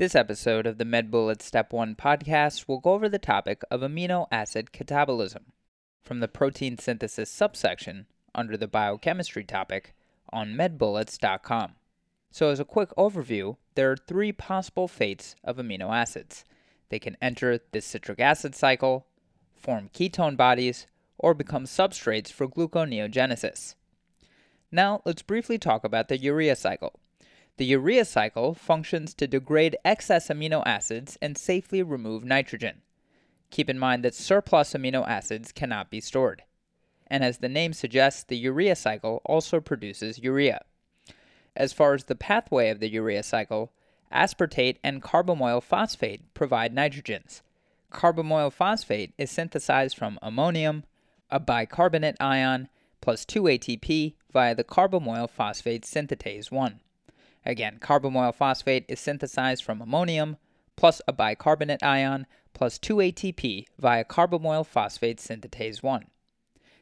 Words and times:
This 0.00 0.14
episode 0.14 0.66
of 0.66 0.78
the 0.78 0.86
MedBullet 0.86 1.42
Step 1.42 1.74
1 1.74 1.94
podcast 1.94 2.66
will 2.66 2.78
go 2.78 2.92
over 2.92 3.06
the 3.06 3.18
topic 3.18 3.60
of 3.70 3.82
amino 3.82 4.28
acid 4.32 4.70
catabolism 4.72 5.42
from 6.00 6.20
the 6.20 6.26
protein 6.26 6.78
synthesis 6.78 7.28
subsection 7.28 8.06
under 8.34 8.56
the 8.56 8.66
biochemistry 8.66 9.44
topic 9.44 9.94
on 10.30 10.54
medbullets.com. 10.54 11.72
So, 12.30 12.48
as 12.48 12.58
a 12.58 12.64
quick 12.64 12.88
overview, 12.96 13.58
there 13.74 13.90
are 13.90 13.96
three 13.98 14.32
possible 14.32 14.88
fates 14.88 15.36
of 15.44 15.58
amino 15.58 15.94
acids. 15.94 16.46
They 16.88 16.98
can 16.98 17.18
enter 17.20 17.60
the 17.70 17.82
citric 17.82 18.20
acid 18.20 18.54
cycle, 18.54 19.04
form 19.54 19.90
ketone 19.92 20.34
bodies, 20.34 20.86
or 21.18 21.34
become 21.34 21.64
substrates 21.64 22.32
for 22.32 22.48
gluconeogenesis. 22.48 23.74
Now, 24.72 25.02
let's 25.04 25.20
briefly 25.20 25.58
talk 25.58 25.84
about 25.84 26.08
the 26.08 26.16
urea 26.16 26.56
cycle. 26.56 26.98
The 27.56 27.66
urea 27.66 28.04
cycle 28.04 28.54
functions 28.54 29.14
to 29.14 29.26
degrade 29.26 29.76
excess 29.84 30.28
amino 30.28 30.62
acids 30.64 31.18
and 31.20 31.36
safely 31.36 31.82
remove 31.82 32.24
nitrogen. 32.24 32.82
Keep 33.50 33.68
in 33.68 33.78
mind 33.78 34.04
that 34.04 34.14
surplus 34.14 34.72
amino 34.72 35.06
acids 35.06 35.52
cannot 35.52 35.90
be 35.90 36.00
stored. 36.00 36.42
And 37.08 37.24
as 37.24 37.38
the 37.38 37.48
name 37.48 37.72
suggests, 37.72 38.22
the 38.22 38.36
urea 38.36 38.76
cycle 38.76 39.20
also 39.24 39.60
produces 39.60 40.20
urea. 40.20 40.64
As 41.56 41.72
far 41.72 41.94
as 41.94 42.04
the 42.04 42.14
pathway 42.14 42.70
of 42.70 42.78
the 42.78 42.88
urea 42.88 43.22
cycle, 43.22 43.72
aspartate 44.12 44.76
and 44.84 45.02
carbamoyl 45.02 45.62
phosphate 45.62 46.32
provide 46.34 46.74
nitrogens. 46.74 47.42
Carbamoyl 47.92 48.52
phosphate 48.52 49.12
is 49.18 49.30
synthesized 49.30 49.96
from 49.96 50.18
ammonium, 50.22 50.84
a 51.28 51.40
bicarbonate 51.40 52.16
ion, 52.20 52.68
plus 53.00 53.24
2 53.24 53.42
ATP 53.42 54.14
via 54.32 54.54
the 54.54 54.64
carbamoyl 54.64 55.28
phosphate 55.28 55.82
synthetase 55.82 56.50
1. 56.50 56.80
Again, 57.44 57.78
carbamoyl 57.80 58.34
phosphate 58.34 58.84
is 58.88 59.00
synthesized 59.00 59.64
from 59.64 59.80
ammonium 59.80 60.36
plus 60.76 61.00
a 61.08 61.12
bicarbonate 61.12 61.82
ion 61.82 62.26
plus 62.52 62.78
2 62.78 62.96
ATP 62.96 63.66
via 63.78 64.04
carbamoyl 64.04 64.66
phosphate 64.66 65.18
synthetase 65.18 65.82
1. 65.82 66.06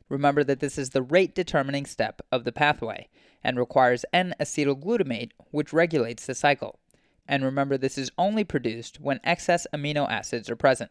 Remember 0.08 0.42
that 0.42 0.60
this 0.60 0.78
is 0.78 0.90
the 0.90 1.02
rate 1.02 1.34
determining 1.34 1.84
step 1.84 2.22
of 2.32 2.44
the 2.44 2.52
pathway 2.52 3.08
and 3.44 3.58
requires 3.58 4.04
N 4.12 4.34
acetylglutamate, 4.40 5.30
which 5.50 5.72
regulates 5.72 6.26
the 6.26 6.34
cycle. 6.34 6.78
And 7.26 7.44
remember, 7.44 7.76
this 7.76 7.98
is 7.98 8.10
only 8.16 8.42
produced 8.42 9.00
when 9.00 9.20
excess 9.22 9.66
amino 9.74 10.08
acids 10.10 10.48
are 10.48 10.56
present. 10.56 10.90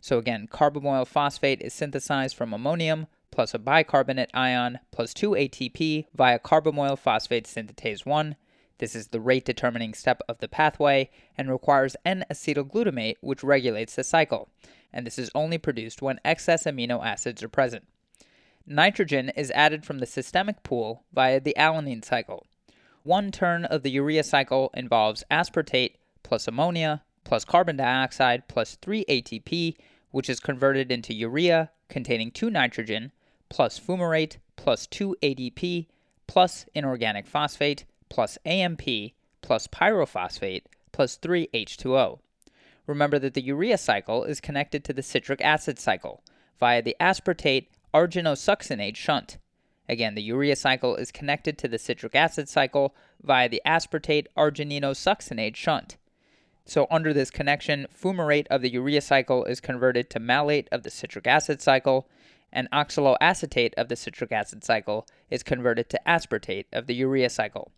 So 0.00 0.16
again, 0.16 0.48
carbamoyl 0.50 1.06
phosphate 1.06 1.60
is 1.60 1.74
synthesized 1.74 2.34
from 2.34 2.54
ammonium 2.54 3.06
plus 3.30 3.52
a 3.52 3.58
bicarbonate 3.58 4.30
ion 4.32 4.78
plus 4.90 5.12
2 5.12 5.30
ATP 5.32 6.06
via 6.14 6.38
carbamoyl 6.38 6.98
phosphate 6.98 7.44
synthetase 7.44 8.06
1 8.06 8.36
this 8.80 8.96
is 8.96 9.08
the 9.08 9.20
rate 9.20 9.44
determining 9.44 9.92
step 9.92 10.22
of 10.26 10.38
the 10.38 10.48
pathway 10.48 11.10
and 11.36 11.50
requires 11.50 11.96
N 12.02 12.24
acetylglutamate, 12.30 13.16
which 13.20 13.44
regulates 13.44 13.94
the 13.94 14.02
cycle, 14.02 14.48
and 14.90 15.06
this 15.06 15.18
is 15.18 15.30
only 15.34 15.58
produced 15.58 16.00
when 16.00 16.18
excess 16.24 16.64
amino 16.64 17.04
acids 17.04 17.42
are 17.42 17.48
present. 17.48 17.86
Nitrogen 18.66 19.28
is 19.36 19.50
added 19.50 19.84
from 19.84 19.98
the 19.98 20.06
systemic 20.06 20.62
pool 20.62 21.04
via 21.12 21.40
the 21.40 21.54
alanine 21.58 22.02
cycle. 22.02 22.46
One 23.02 23.30
turn 23.30 23.66
of 23.66 23.82
the 23.82 23.90
urea 23.90 24.22
cycle 24.22 24.70
involves 24.72 25.24
aspartate 25.30 25.96
plus 26.22 26.48
ammonia 26.48 27.02
plus 27.22 27.44
carbon 27.44 27.76
dioxide 27.76 28.48
plus 28.48 28.76
3 28.76 29.04
ATP, 29.04 29.76
which 30.10 30.30
is 30.30 30.40
converted 30.40 30.90
into 30.90 31.12
urea 31.12 31.70
containing 31.90 32.30
2 32.30 32.48
nitrogen 32.48 33.12
plus 33.50 33.78
fumarate 33.78 34.38
plus 34.56 34.86
2 34.86 35.16
ADP 35.22 35.86
plus 36.26 36.64
inorganic 36.74 37.26
phosphate 37.26 37.84
plus 38.10 38.36
AMP 38.44 38.82
plus 39.40 39.66
pyrophosphate 39.68 40.64
plus 40.92 41.16
3H2O. 41.16 42.18
Remember 42.86 43.18
that 43.18 43.34
the 43.34 43.40
urea 43.40 43.78
cycle 43.78 44.24
is 44.24 44.40
connected 44.40 44.84
to 44.84 44.92
the 44.92 45.02
citric 45.02 45.40
acid 45.40 45.78
cycle 45.78 46.22
via 46.58 46.82
the 46.82 46.96
aspartate 47.00 47.68
arginosuccinate 47.94 48.96
shunt. 48.96 49.38
Again, 49.88 50.14
the 50.14 50.22
urea 50.22 50.56
cycle 50.56 50.94
is 50.94 51.10
connected 51.10 51.58
to 51.58 51.68
the 51.68 51.78
citric 51.78 52.14
acid 52.14 52.48
cycle 52.48 52.94
via 53.22 53.48
the 53.48 53.62
aspartate 53.66 54.26
argininosuccinate 54.36 55.56
shunt. 55.56 55.96
So, 56.64 56.86
under 56.90 57.12
this 57.12 57.30
connection, 57.30 57.86
fumarate 57.92 58.46
of 58.48 58.62
the 58.62 58.70
urea 58.70 59.00
cycle 59.00 59.44
is 59.44 59.60
converted 59.60 60.08
to 60.10 60.20
malate 60.20 60.68
of 60.70 60.84
the 60.84 60.90
citric 60.90 61.26
acid 61.26 61.60
cycle, 61.60 62.08
and 62.52 62.70
oxaloacetate 62.70 63.74
of 63.74 63.88
the 63.88 63.96
citric 63.96 64.30
acid 64.30 64.62
cycle 64.62 65.06
is 65.30 65.42
converted 65.42 65.88
to 65.90 66.00
aspartate 66.06 66.66
of 66.72 66.86
the 66.86 66.94
urea 66.94 67.30
cycle. 67.30 67.72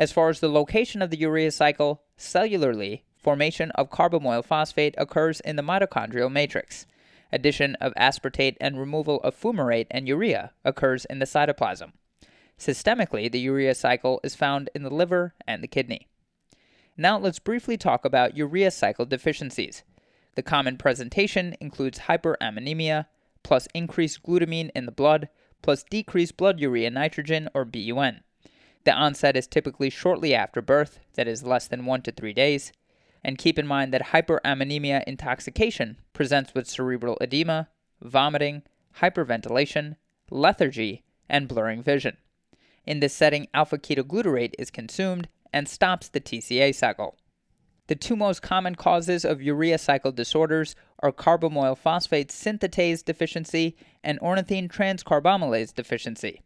As 0.00 0.12
far 0.12 0.30
as 0.30 0.40
the 0.40 0.48
location 0.48 1.02
of 1.02 1.10
the 1.10 1.18
urea 1.18 1.50
cycle, 1.50 2.00
cellularly, 2.16 3.02
formation 3.18 3.70
of 3.72 3.90
carbamoyl 3.90 4.42
phosphate 4.42 4.94
occurs 4.96 5.40
in 5.40 5.56
the 5.56 5.62
mitochondrial 5.62 6.32
matrix. 6.32 6.86
Addition 7.30 7.74
of 7.82 7.92
aspartate 7.96 8.56
and 8.62 8.80
removal 8.80 9.20
of 9.20 9.38
fumarate 9.38 9.88
and 9.90 10.08
urea 10.08 10.52
occurs 10.64 11.04
in 11.04 11.18
the 11.18 11.26
cytoplasm. 11.26 11.92
Systemically, 12.58 13.30
the 13.30 13.40
urea 13.40 13.74
cycle 13.74 14.20
is 14.24 14.34
found 14.34 14.70
in 14.74 14.84
the 14.84 14.88
liver 14.88 15.34
and 15.46 15.62
the 15.62 15.68
kidney. 15.68 16.08
Now 16.96 17.18
let's 17.18 17.38
briefly 17.38 17.76
talk 17.76 18.06
about 18.06 18.38
urea 18.38 18.70
cycle 18.70 19.04
deficiencies. 19.04 19.82
The 20.34 20.42
common 20.42 20.78
presentation 20.78 21.54
includes 21.60 21.98
hyperammonemia, 22.08 23.04
plus 23.42 23.68
increased 23.74 24.22
glutamine 24.22 24.70
in 24.74 24.86
the 24.86 24.92
blood, 24.92 25.28
plus 25.60 25.82
decreased 25.82 26.38
blood 26.38 26.58
urea 26.58 26.88
nitrogen 26.88 27.50
or 27.52 27.66
BUN. 27.66 28.22
The 28.84 28.92
onset 28.92 29.36
is 29.36 29.46
typically 29.46 29.90
shortly 29.90 30.34
after 30.34 30.62
birth, 30.62 31.00
that 31.14 31.28
is 31.28 31.42
less 31.42 31.68
than 31.68 31.84
1 31.84 32.02
to 32.02 32.12
3 32.12 32.32
days. 32.32 32.72
And 33.22 33.36
keep 33.36 33.58
in 33.58 33.66
mind 33.66 33.92
that 33.92 34.06
hyperammonemia 34.06 35.04
intoxication 35.06 35.98
presents 36.14 36.54
with 36.54 36.68
cerebral 36.68 37.18
edema, 37.20 37.68
vomiting, 38.00 38.62
hyperventilation, 39.00 39.96
lethargy, 40.30 41.02
and 41.28 41.46
blurring 41.46 41.82
vision. 41.82 42.16
In 42.86 43.00
this 43.00 43.14
setting, 43.14 43.48
alpha 43.52 43.76
ketoglutarate 43.76 44.54
is 44.58 44.70
consumed 44.70 45.28
and 45.52 45.68
stops 45.68 46.08
the 46.08 46.20
TCA 46.20 46.74
cycle. 46.74 47.16
The 47.88 47.96
two 47.96 48.16
most 48.16 48.40
common 48.40 48.76
causes 48.76 49.24
of 49.24 49.42
urea 49.42 49.76
cycle 49.76 50.12
disorders 50.12 50.74
are 51.00 51.12
carbamoyl 51.12 51.76
phosphate 51.76 52.28
synthetase 52.28 53.04
deficiency 53.04 53.76
and 54.02 54.18
ornithine 54.20 54.68
transcarbamylase 54.68 55.74
deficiency. 55.74 56.40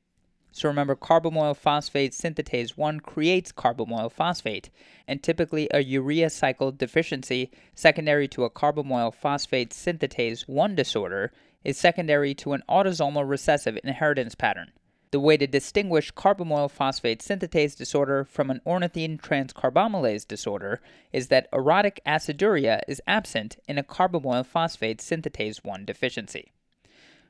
So 0.56 0.69
remember, 0.69 0.94
carbamoyl 0.94 1.56
phosphate 1.56 2.12
synthetase 2.12 2.76
1 2.76 3.00
creates 3.00 3.50
carbamoyl 3.50 4.12
phosphate, 4.12 4.70
and 5.09 5.20
typically 5.20 5.69
a 5.75 5.82
urea 5.82 6.31
cycle 6.31 6.70
deficiency 6.70 7.50
secondary 7.75 8.28
to 8.28 8.44
a 8.44 8.50
carbamoyl 8.50 9.12
phosphate 9.12 9.70
synthetase 9.70 10.47
1 10.47 10.76
disorder 10.76 11.32
is 11.64 11.76
secondary 11.76 12.37
to 12.37 12.53
an 12.53 12.62
autosomal 12.69 13.28
recessive 13.28 13.76
inheritance 13.82 14.37
pattern. 14.37 14.70
The 15.10 15.19
way 15.19 15.37
to 15.38 15.48
distinguish 15.48 16.12
carbamoyl 16.12 16.70
phosphate 16.70 17.19
synthetase 17.19 17.76
disorder 17.76 18.22
from 18.22 18.48
an 18.48 18.60
ornithine 18.64 19.20
transcarbamylase 19.20 20.28
disorder 20.28 20.81
is 21.12 21.26
that 21.28 21.50
orotic 21.50 21.98
aciduria 22.06 22.81
is 22.87 23.03
absent 23.09 23.56
in 23.66 23.76
a 23.76 23.82
carbamoyl 23.82 24.47
phosphate 24.47 24.98
synthetase 24.98 25.64
1 25.64 25.84
deficiency. 25.84 26.53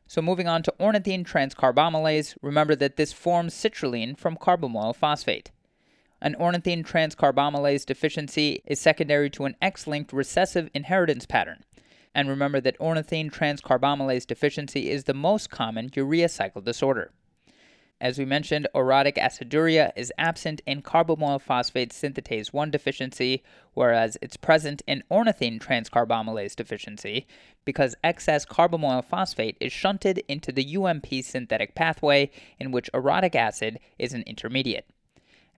So 0.07 0.21
moving 0.21 0.47
on 0.47 0.63
to 0.65 0.75
ornithine 0.79 1.25
transcarbamylase, 1.25 2.37
remember 2.43 2.77
that 2.77 2.97
this 2.97 3.13
forms 3.13 3.55
citrulline 3.55 4.19
from 4.19 4.37
carbamoyl 4.37 4.95
phosphate. 4.95 5.51
An 6.21 6.35
ornithine 6.37 6.87
transcarbamylase 6.87 7.85
deficiency 7.85 8.63
is 8.67 8.81
secondary 8.81 9.29
to 9.31 9.45
an 9.45 9.57
X-linked 9.61 10.13
recessive 10.13 10.71
inheritance 10.73 11.27
pattern. 11.27 11.65
And 12.15 12.29
remember 12.29 12.61
that 12.61 12.79
ornithine 12.79 13.31
transcarbamylase 13.31 14.27
deficiency 14.27 14.91
is 14.91 15.05
the 15.05 15.15
most 15.15 15.51
common 15.51 15.91
urea 15.95 16.29
cycle 16.29 16.61
disorder. 16.61 17.11
As 18.05 18.19
we 18.19 18.27
mentioned, 18.27 18.69
orotic 18.75 19.17
aciduria 19.17 19.91
is 19.97 20.13
absent 20.19 20.61
in 20.67 20.83
carbamoyl 20.83 21.41
phosphate 21.41 21.89
synthetase 21.89 22.53
1 22.53 22.71
deficiency, 22.71 23.43
whereas 23.73 24.19
it's 24.21 24.37
present 24.37 24.83
in 24.87 25.03
ornithine 25.11 25.59
transcarbamylase 25.59 26.55
deficiency 26.55 27.27
because 27.65 27.97
excess 28.05 28.45
carbamoyl 28.45 29.03
phosphate 29.03 29.57
is 29.59 29.73
shunted 29.73 30.23
into 30.29 30.53
the 30.53 30.77
UMP 30.77 31.07
synthetic 31.23 31.75
pathway 31.75 32.31
in 32.61 32.73
which 32.73 32.93
orotic 32.93 33.35
acid 33.35 33.79
is 33.99 34.13
an 34.13 34.23
intermediate. 34.27 34.85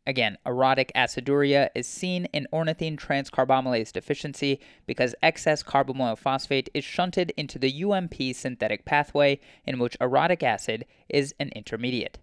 Again, 0.06 0.38
orotic 0.46 0.92
aciduria 0.94 1.70
is 1.74 1.88
seen 1.88 2.26
in 2.26 2.46
ornithine 2.52 2.96
transcarbamylase 2.96 3.90
deficiency 3.90 4.60
because 4.86 5.16
excess 5.20 5.64
carbamoyl 5.64 6.16
phosphate 6.16 6.70
is 6.74 6.84
shunted 6.84 7.32
into 7.36 7.58
the 7.58 7.82
UMP 7.82 8.14
synthetic 8.34 8.84
pathway 8.84 9.40
in 9.64 9.80
which 9.80 9.98
orotic 9.98 10.44
acid 10.44 10.84
is 11.08 11.34
an 11.40 11.48
intermediate. 11.48 12.18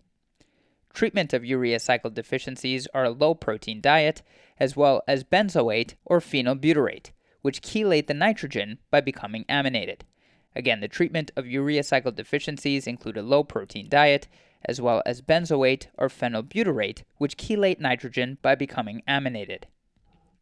Treatment 0.93 1.33
of 1.33 1.43
urea 1.43 1.79
cycle 1.79 2.11
deficiencies 2.11 2.87
are 2.93 3.05
a 3.05 3.09
low 3.09 3.33
protein 3.33 3.81
diet, 3.81 4.21
as 4.59 4.75
well 4.75 5.01
as 5.07 5.23
benzoate 5.23 5.95
or 6.05 6.19
phenylbutyrate, 6.19 7.09
which 7.41 7.61
chelate 7.61 8.05
the 8.05 8.13
nitrogen 8.13 8.77
by 8.91 9.01
becoming 9.01 9.43
aminated. 9.49 10.05
Again, 10.55 10.81
the 10.81 10.87
treatment 10.87 11.31
of 11.35 11.47
urea 11.47 11.81
cycle 11.81 12.11
deficiencies 12.11 12.85
include 12.85 13.17
a 13.17 13.23
low 13.23 13.43
protein 13.43 13.89
diet, 13.89 14.27
as 14.65 14.79
well 14.79 15.01
as 15.03 15.23
benzoate 15.23 15.87
or 15.97 16.09
phenylbutyrate, 16.09 17.01
which 17.17 17.37
chelate 17.37 17.79
nitrogen 17.79 18.37
by 18.43 18.53
becoming 18.53 19.01
aminated. 19.07 19.65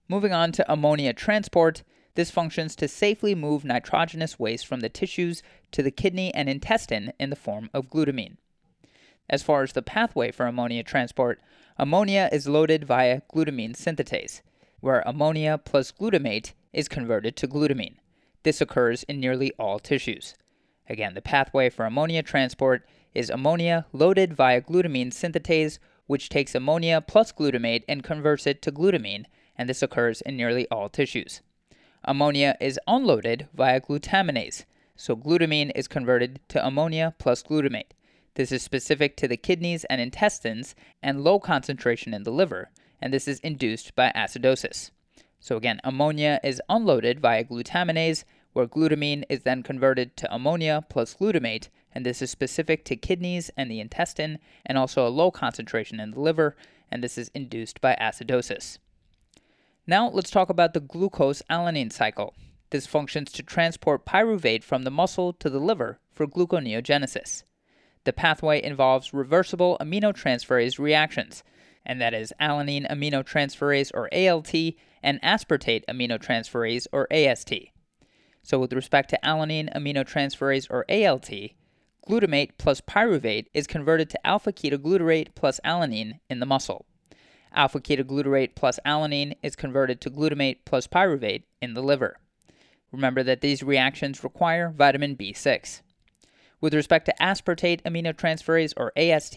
Moving 0.10 0.34
on 0.34 0.52
to 0.52 0.70
ammonia 0.72 1.14
transport, 1.14 1.84
this 2.16 2.30
functions 2.30 2.76
to 2.76 2.90
safely 2.90 3.34
move 3.34 3.64
nitrogenous 3.64 4.38
waste 4.38 4.68
from 4.68 4.82
the 4.82 4.90
tissues 4.90 5.42
to 5.72 5.82
the 5.82 5.92
kidney 5.92 6.34
and 6.36 6.50
intestine 6.50 7.14
in 7.18 7.30
the 7.30 7.38
form 7.38 7.70
of 7.74 7.90
glutamine. 7.90 8.36
As 9.32 9.42
far 9.42 9.64
as 9.64 9.72
the 9.72 9.82
pathway 9.82 10.30
for 10.30 10.46
ammonia 10.46 10.84
transport, 10.84 11.40
ammonia 11.78 12.28
is 12.34 12.50
loaded 12.50 12.84
via 12.84 13.22
glutamine 13.34 13.74
synthetase, 13.74 14.42
where 14.82 15.02
ammonia 15.06 15.58
plus 15.58 15.94
glutamate 15.94 16.52
is 16.74 16.90
converted 16.90 17.38
to 17.38 17.48
glutamine. 17.48 17.96
This 18.44 18.60
occurs 18.60 19.04
in 19.04 19.22
nearly 19.22 19.54
all 19.58 19.80
tissues. 19.80 20.36
Again, 20.90 21.14
the 21.14 21.22
pathway 21.22 21.70
for 21.70 21.86
ammonia 21.86 22.24
transport 22.24 22.86
is 23.14 23.30
ammonia 23.30 23.86
loaded 23.94 24.34
via 24.34 24.62
glutamine 24.62 25.14
synthetase, 25.14 25.80
which 26.08 26.28
takes 26.28 26.54
ammonia 26.54 27.00
plus 27.00 27.32
glutamate 27.32 27.86
and 27.88 28.04
converts 28.04 28.46
it 28.46 28.62
to 28.64 28.72
glutamine, 28.72 29.26
and 29.58 29.70
this 29.70 29.82
occurs 29.82 30.20
in 30.22 30.36
nearly 30.36 30.68
all 30.70 30.90
tissues. 30.90 31.40
Ammonia 32.04 32.58
is 32.60 32.80
unloaded 32.86 33.48
via 33.54 33.80
glutaminase, 33.80 34.66
so 34.98 35.16
glutamine 35.16 35.72
is 35.74 35.88
converted 35.88 36.42
to 36.50 36.66
ammonia 36.66 37.14
plus 37.18 37.42
glutamate. 37.44 37.92
This 38.36 38.52
is 38.52 38.64
specific 38.64 39.18
to 39.18 39.28
the 39.28 39.38
kidneys 39.38 39.84
and 39.86 40.00
intestines 40.00 40.74
and 41.04 41.24
low 41.24 41.40
concentration 41.40 42.14
in 42.14 42.24
the 42.24 42.32
liver, 42.32 42.70
and 43.02 43.14
this 43.14 43.28
is 43.28 43.40
induced 43.40 43.94
by 43.94 44.12
acidosis. 44.16 44.92
So 45.40 45.58
again, 45.58 45.82
ammonia 45.84 46.40
is 46.44 46.62
unloaded 46.70 47.20
via 47.20 47.44
glutaminase, 47.44 48.24
where 48.54 48.68
glutamine 48.68 49.24
is 49.30 49.42
then 49.42 49.64
converted 49.64 50.16
to 50.18 50.34
ammonia 50.34 50.86
plus 50.88 51.16
glutamate, 51.16 51.70
and 51.94 52.06
this 52.06 52.22
is 52.22 52.30
specific 52.30 52.86
to 52.86 52.96
kidneys 52.96 53.50
and 53.58 53.70
the 53.70 53.80
intestine, 53.80 54.40
and 54.66 54.78
also 54.78 55.06
a 55.06 55.10
low 55.10 55.32
concentration 55.32 56.00
in 56.00 56.12
the 56.12 56.20
liver, 56.20 56.56
and 56.90 57.04
this 57.04 57.18
is 57.18 57.32
induced 57.34 57.82
by 57.82 57.98
acidosis. 58.00 58.78
Now 59.88 60.10
let's 60.10 60.32
talk 60.32 60.50
about 60.50 60.74
the 60.74 60.80
glucose 60.80 61.42
alanine 61.50 61.92
cycle. 61.92 62.34
This 62.70 62.88
functions 62.88 63.32
to 63.34 63.44
transport 63.44 64.06
pyruvate 64.06 64.64
from 64.64 64.84
the 64.84 64.92
muscle 64.92 65.34
to 65.34 65.50
the 65.50 65.60
liver 65.60 66.00
for 66.14 66.28
gluconeogenesis. 66.28 67.44
The 68.04 68.14
pathway 68.14 68.62
involves 68.64 69.14
reversible 69.14 69.78
aminotransferase 69.80 70.80
reactions, 70.80 71.44
and 71.86 72.02
that 72.02 72.14
is 72.14 72.34
alanine 72.42 72.90
aminotransferase 72.90 73.92
or 73.94 74.10
ALT 74.14 74.54
and 75.04 75.22
aspartate 75.22 75.86
aminotransferase 75.86 76.88
or 76.92 77.08
AST. 77.12 77.54
So, 78.44 78.60
with 78.60 78.74
respect 78.74 79.10
to 79.12 79.20
alanine 79.24 79.72
aminotransferase 79.76 80.68
or 80.70 80.86
ALT, 80.90 81.30
glutamate 82.08 82.52
plus 82.58 82.82
pyruvate 82.82 83.46
is 83.54 83.68
converted 83.68 84.10
to 84.10 84.28
alpha 84.28 84.52
ketoglutarate 84.52 85.36
plus 85.36 85.60
alanine 85.64 86.20
in 86.30 86.40
the 86.40 86.46
muscle. 86.46 86.86
Alpha 87.54 87.80
ketoglutarate 87.80 88.56
plus 88.56 88.80
alanine 88.86 89.36
is 89.44 89.56
converted 89.56 90.02
to 90.02 90.10
glutamate 90.10 90.60
plus 90.66 90.88
pyruvate 90.88 91.44
in 91.62 91.74
the 91.76 91.84
liver. 91.84 92.18
Remember 92.92 93.24
that 93.24 93.42
these 93.42 93.62
reactions 93.62 94.24
require 94.24 94.70
vitamin 94.70 95.16
B6. 95.16 95.82
With 96.62 96.76
respect 96.76 97.08
to 97.08 97.16
aspartate 97.20 97.82
aminotransferase 97.82 98.74
or 98.78 98.94
AST, 98.96 99.36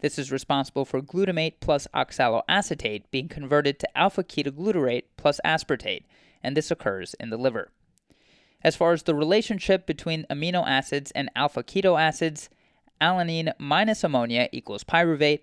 this 0.00 0.18
is 0.18 0.32
responsible 0.32 0.84
for 0.84 1.00
glutamate 1.00 1.54
plus 1.60 1.86
oxaloacetate 1.94 3.04
being 3.12 3.28
converted 3.28 3.78
to 3.78 3.98
alpha 3.98 4.24
ketoglutarate 4.24 5.04
plus 5.16 5.40
aspartate, 5.44 6.02
and 6.42 6.56
this 6.56 6.72
occurs 6.72 7.14
in 7.20 7.30
the 7.30 7.36
liver. 7.36 7.70
As 8.62 8.74
far 8.74 8.92
as 8.92 9.04
the 9.04 9.14
relationship 9.14 9.86
between 9.86 10.26
amino 10.28 10.66
acids 10.66 11.12
and 11.12 11.30
alpha 11.36 11.62
keto 11.62 12.00
acids, 12.00 12.50
alanine 13.00 13.52
minus 13.58 14.02
ammonia 14.02 14.48
equals 14.50 14.82
pyruvate, 14.82 15.42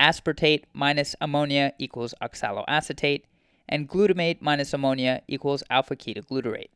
aspartate 0.00 0.64
minus 0.72 1.14
ammonia 1.20 1.74
equals 1.78 2.14
oxaloacetate, 2.22 3.24
and 3.68 3.88
glutamate 3.88 4.40
minus 4.40 4.72
ammonia 4.72 5.22
equals 5.28 5.62
alpha 5.68 5.94
ketoglutarate. 5.94 6.70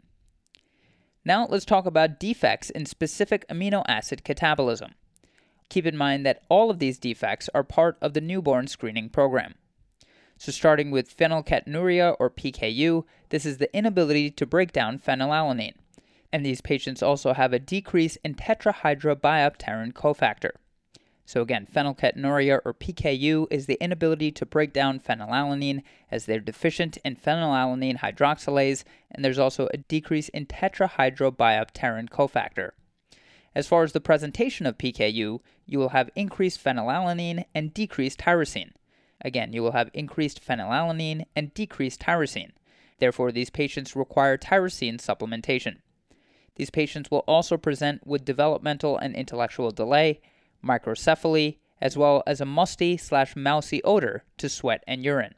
Now 1.25 1.47
let's 1.49 1.67
talk 1.67 1.85
about 1.85 2.19
defects 2.19 2.71
in 2.71 2.87
specific 2.87 3.47
amino 3.49 3.85
acid 3.87 4.23
catabolism. 4.25 4.93
Keep 5.69 5.87
in 5.87 5.97
mind 5.97 6.25
that 6.25 6.43
all 6.49 6.71
of 6.71 6.79
these 6.79 6.99
defects 6.99 7.49
are 7.55 7.63
part 7.63 7.99
of 8.01 8.15
the 8.15 8.21
newborn 8.21 8.67
screening 8.67 9.11
program. 9.11 9.55
So, 10.39 10.51
starting 10.51 10.91
with 10.91 11.15
phenylketonuria 11.15 12.17
or 12.19 12.31
PKU, 12.31 13.05
this 13.29 13.45
is 13.45 13.59
the 13.59 13.75
inability 13.77 14.31
to 14.31 14.47
break 14.47 14.73
down 14.73 14.99
phenylalanine. 14.99 15.75
And 16.33 16.47
these 16.47 16.63
patients 16.63 17.03
also 17.03 17.35
have 17.35 17.53
a 17.53 17.59
decrease 17.59 18.17
in 18.25 18.35
tetrahydrobiopterin 18.35 19.93
cofactor. 19.93 20.53
So, 21.31 21.43
again, 21.43 21.69
phenylketonuria 21.73 22.59
or 22.65 22.75
PKU 22.75 23.47
is 23.53 23.67
the 23.67 23.79
inability 23.81 24.33
to 24.33 24.45
break 24.45 24.73
down 24.73 24.99
phenylalanine 24.99 25.85
as 26.11 26.27
they're 26.27 26.41
deficient 26.41 26.99
in 27.05 27.15
phenylalanine 27.15 27.99
hydroxylase, 27.99 28.83
and 29.13 29.25
there's 29.25 29.39
also 29.39 29.69
a 29.73 29.77
decrease 29.77 30.29
in 30.31 30.47
tetrahydrobiopterin 30.47 32.11
cofactor. 32.11 32.71
As 33.55 33.69
far 33.69 33.85
as 33.85 33.93
the 33.93 34.01
presentation 34.01 34.67
of 34.67 34.77
PKU, 34.77 35.39
you 35.67 35.79
will 35.79 35.91
have 35.91 36.11
increased 36.17 36.65
phenylalanine 36.65 37.45
and 37.55 37.73
decreased 37.73 38.19
tyrosine. 38.19 38.73
Again, 39.21 39.53
you 39.53 39.63
will 39.63 39.71
have 39.71 39.91
increased 39.95 40.45
phenylalanine 40.45 41.27
and 41.37 41.55
decreased 41.55 42.01
tyrosine. 42.01 42.51
Therefore, 42.99 43.31
these 43.31 43.51
patients 43.51 43.95
require 43.95 44.37
tyrosine 44.37 44.97
supplementation. 44.97 45.77
These 46.57 46.71
patients 46.71 47.09
will 47.09 47.23
also 47.29 47.57
present 47.57 48.05
with 48.05 48.25
developmental 48.25 48.99
and 48.99 49.15
intellectual 49.15 49.71
delay, 49.71 50.21
microcephaly, 50.65 51.59
as 51.81 51.97
well 51.97 52.23
as 52.27 52.41
a 52.41 52.47
musty 52.47 52.97
slash 52.97 53.35
mousy 53.35 53.83
odor 53.85 54.25
to 54.37 54.49
sweat 54.49 54.85
and 54.87 55.05
urine. 55.05 55.35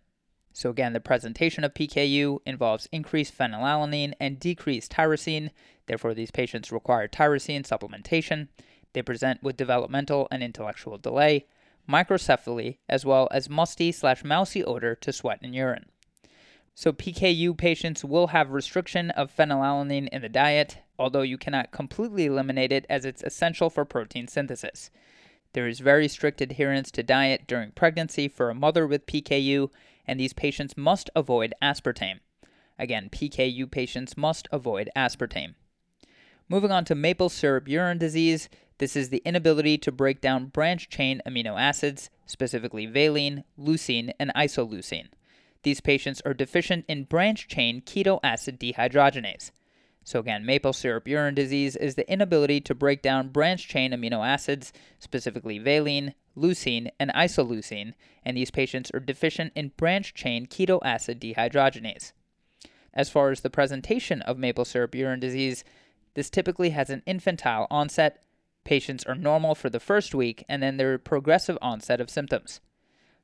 So, 0.52 0.68
again, 0.70 0.92
the 0.92 1.00
presentation 1.00 1.64
of 1.64 1.72
PKU 1.72 2.40
involves 2.44 2.88
increased 2.92 3.36
phenylalanine 3.36 4.12
and 4.20 4.38
decreased 4.38 4.92
tyrosine. 4.92 5.50
Therefore, 5.86 6.14
these 6.14 6.30
patients 6.30 6.70
require 6.70 7.08
tyrosine 7.08 7.66
supplementation. 7.66 8.48
They 8.92 9.02
present 9.02 9.42
with 9.42 9.56
developmental 9.56 10.28
and 10.30 10.42
intellectual 10.42 10.98
delay, 10.98 11.46
microcephaly, 11.88 12.78
as 12.88 13.06
well 13.06 13.28
as 13.30 13.48
musty 13.48 13.92
slash 13.92 14.24
mousy 14.24 14.62
odor 14.62 14.94
to 14.96 15.12
sweat 15.12 15.38
and 15.42 15.54
urine. 15.54 15.86
So, 16.74 16.92
PKU 16.92 17.56
patients 17.56 18.04
will 18.04 18.28
have 18.28 18.50
restriction 18.50 19.10
of 19.10 19.34
phenylalanine 19.34 20.08
in 20.08 20.20
the 20.20 20.28
diet, 20.28 20.78
although 20.98 21.22
you 21.22 21.38
cannot 21.38 21.72
completely 21.72 22.26
eliminate 22.26 22.72
it 22.72 22.84
as 22.90 23.06
it's 23.06 23.22
essential 23.22 23.70
for 23.70 23.86
protein 23.86 24.28
synthesis. 24.28 24.90
There 25.54 25.68
is 25.68 25.80
very 25.80 26.08
strict 26.08 26.40
adherence 26.40 26.90
to 26.92 27.02
diet 27.02 27.46
during 27.46 27.72
pregnancy 27.72 28.28
for 28.28 28.48
a 28.48 28.54
mother 28.54 28.86
with 28.86 29.06
PKU, 29.06 29.70
and 30.06 30.18
these 30.18 30.32
patients 30.32 30.76
must 30.76 31.10
avoid 31.14 31.54
aspartame. 31.62 32.20
Again, 32.78 33.10
PKU 33.10 33.70
patients 33.70 34.16
must 34.16 34.48
avoid 34.50 34.90
aspartame. 34.96 35.54
Moving 36.48 36.72
on 36.72 36.84
to 36.86 36.94
maple 36.94 37.28
syrup 37.28 37.68
urine 37.68 37.98
disease, 37.98 38.48
this 38.78 38.96
is 38.96 39.10
the 39.10 39.22
inability 39.24 39.78
to 39.78 39.92
break 39.92 40.20
down 40.20 40.46
branch 40.46 40.88
chain 40.88 41.22
amino 41.26 41.60
acids, 41.60 42.10
specifically 42.26 42.86
valine, 42.86 43.44
leucine, 43.58 44.12
and 44.18 44.32
isoleucine. 44.34 45.08
These 45.62 45.80
patients 45.80 46.20
are 46.24 46.34
deficient 46.34 46.84
in 46.88 47.04
branch 47.04 47.46
chain 47.46 47.82
keto 47.82 48.18
acid 48.24 48.58
dehydrogenase. 48.58 49.52
So, 50.04 50.18
again, 50.18 50.44
maple 50.44 50.72
syrup 50.72 51.06
urine 51.06 51.34
disease 51.34 51.76
is 51.76 51.94
the 51.94 52.10
inability 52.10 52.60
to 52.62 52.74
break 52.74 53.02
down 53.02 53.28
branch 53.28 53.68
chain 53.68 53.92
amino 53.92 54.26
acids, 54.26 54.72
specifically 54.98 55.58
valine, 55.58 56.14
leucine, 56.36 56.90
and 56.98 57.12
isoleucine, 57.12 57.94
and 58.24 58.36
these 58.36 58.50
patients 58.50 58.90
are 58.92 59.00
deficient 59.00 59.52
in 59.54 59.72
branch 59.76 60.14
chain 60.14 60.46
keto 60.46 60.80
acid 60.84 61.20
dehydrogenase. 61.20 62.12
As 62.92 63.10
far 63.10 63.30
as 63.30 63.40
the 63.40 63.50
presentation 63.50 64.22
of 64.22 64.38
maple 64.38 64.64
syrup 64.64 64.94
urine 64.94 65.20
disease, 65.20 65.64
this 66.14 66.30
typically 66.30 66.70
has 66.70 66.90
an 66.90 67.02
infantile 67.06 67.66
onset, 67.70 68.22
Patients 68.64 69.04
are 69.04 69.14
normal 69.14 69.54
for 69.54 69.68
the 69.68 69.80
first 69.80 70.14
week 70.14 70.44
and 70.48 70.62
then 70.62 70.76
there 70.76 70.92
are 70.92 70.98
progressive 70.98 71.58
onset 71.60 72.00
of 72.00 72.10
symptoms. 72.10 72.60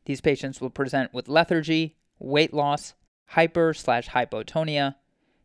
These 0.04 0.20
patients 0.20 0.60
will 0.60 0.70
present 0.70 1.14
with 1.14 1.28
lethargy, 1.28 1.96
weight 2.18 2.52
loss, 2.52 2.94
hyper 3.26 3.72
slash 3.74 4.08
hypotonia, 4.08 4.96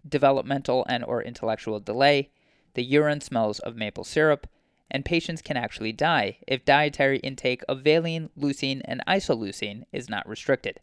developmental 0.07 0.86
and 0.89 1.03
or 1.03 1.24
intellectual 1.24 1.79
delay, 1.79 2.29
the 2.74 2.83
urine 2.83 3.22
smells 3.22 3.60
of 3.60 3.75
maple 3.75 4.03
syrup, 4.03 4.48
and 4.89 5.05
patients 5.05 5.41
can 5.41 5.57
actually 5.57 5.91
die 5.91 6.38
if 6.48 6.65
dietary 6.65 7.19
intake 7.19 7.63
of 7.67 7.81
valine, 7.81 8.29
leucine, 8.38 8.81
and 8.86 9.01
isoleucine 9.07 9.83
is 9.91 10.10
not 10.10 10.27
restricted. 10.27 10.79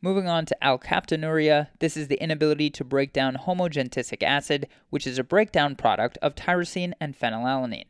Moving 0.00 0.28
on 0.28 0.46
to 0.46 0.56
alkaptonuria, 0.62 1.68
this 1.80 1.96
is 1.96 2.06
the 2.06 2.22
inability 2.22 2.70
to 2.70 2.84
break 2.84 3.12
down 3.12 3.36
homogentisic 3.36 4.22
acid, 4.22 4.68
which 4.90 5.06
is 5.06 5.18
a 5.18 5.24
breakdown 5.24 5.74
product 5.74 6.18
of 6.22 6.36
tyrosine 6.36 6.92
and 7.00 7.18
phenylalanine. 7.18 7.86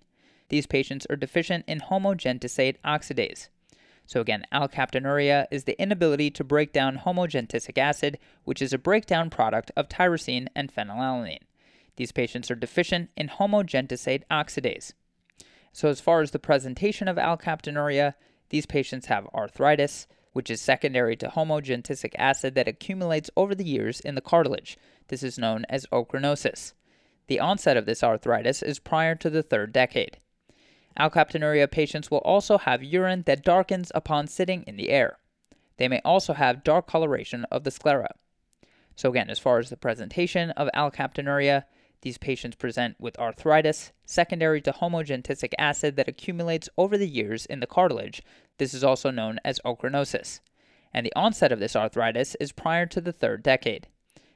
These 0.48 0.66
patients 0.66 1.06
are 1.10 1.16
deficient 1.16 1.64
in 1.66 1.80
homogentisate 1.80 2.76
oxidase. 2.82 3.48
So, 4.08 4.22
again, 4.22 4.46
alkaptonuria 4.50 5.44
is 5.50 5.64
the 5.64 5.78
inability 5.78 6.30
to 6.30 6.42
break 6.42 6.72
down 6.72 7.02
homogentisic 7.04 7.76
acid, 7.76 8.18
which 8.44 8.62
is 8.62 8.72
a 8.72 8.78
breakdown 8.78 9.28
product 9.28 9.70
of 9.76 9.90
tyrosine 9.90 10.46
and 10.56 10.74
phenylalanine. 10.74 11.42
These 11.96 12.12
patients 12.12 12.50
are 12.50 12.54
deficient 12.54 13.10
in 13.18 13.28
homogentisate 13.28 14.22
oxidase. 14.30 14.94
So, 15.74 15.90
as 15.90 16.00
far 16.00 16.22
as 16.22 16.30
the 16.30 16.38
presentation 16.38 17.06
of 17.06 17.18
alkaptonuria, 17.18 18.14
these 18.48 18.64
patients 18.64 19.08
have 19.08 19.28
arthritis, 19.34 20.06
which 20.32 20.48
is 20.48 20.62
secondary 20.62 21.14
to 21.16 21.28
homogentic 21.28 22.14
acid 22.16 22.54
that 22.54 22.66
accumulates 22.66 23.28
over 23.36 23.54
the 23.54 23.66
years 23.66 24.00
in 24.00 24.14
the 24.14 24.22
cartilage. 24.22 24.78
This 25.08 25.22
is 25.22 25.38
known 25.38 25.66
as 25.68 25.84
ochronosis. 25.92 26.72
The 27.26 27.40
onset 27.40 27.76
of 27.76 27.84
this 27.84 28.02
arthritis 28.02 28.62
is 28.62 28.78
prior 28.78 29.14
to 29.16 29.28
the 29.28 29.42
third 29.42 29.70
decade. 29.70 30.16
Alkaptonuria 30.98 31.70
patients 31.70 32.10
will 32.10 32.18
also 32.18 32.58
have 32.58 32.82
urine 32.82 33.22
that 33.26 33.44
darkens 33.44 33.92
upon 33.94 34.26
sitting 34.26 34.64
in 34.64 34.76
the 34.76 34.90
air. 34.90 35.18
They 35.76 35.86
may 35.86 36.00
also 36.04 36.32
have 36.32 36.64
dark 36.64 36.88
coloration 36.88 37.44
of 37.52 37.62
the 37.64 37.70
sclera. 37.70 38.14
So, 38.96 39.10
again, 39.10 39.30
as 39.30 39.38
far 39.38 39.60
as 39.60 39.70
the 39.70 39.76
presentation 39.76 40.50
of 40.50 40.68
alkaptonuria, 40.74 41.64
these 42.02 42.18
patients 42.18 42.56
present 42.56 42.96
with 42.98 43.18
arthritis 43.18 43.92
secondary 44.04 44.60
to 44.62 44.72
homogentic 44.72 45.52
acid 45.56 45.94
that 45.96 46.08
accumulates 46.08 46.68
over 46.76 46.98
the 46.98 47.08
years 47.08 47.46
in 47.46 47.60
the 47.60 47.66
cartilage. 47.66 48.22
This 48.58 48.74
is 48.74 48.82
also 48.82 49.12
known 49.12 49.38
as 49.44 49.60
ochronosis. 49.64 50.40
And 50.92 51.06
the 51.06 51.14
onset 51.14 51.52
of 51.52 51.60
this 51.60 51.76
arthritis 51.76 52.34
is 52.40 52.50
prior 52.50 52.86
to 52.86 53.00
the 53.00 53.12
third 53.12 53.42
decade. 53.42 53.86